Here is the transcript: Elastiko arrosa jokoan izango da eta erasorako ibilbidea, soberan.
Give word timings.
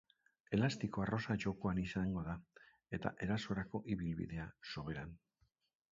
Elastiko 0.57 1.03
arrosa 1.03 1.35
jokoan 1.43 1.83
izango 1.83 2.25
da 2.29 2.35
eta 2.99 3.13
erasorako 3.27 3.85
ibilbidea, 3.97 4.49
soberan. 4.73 5.17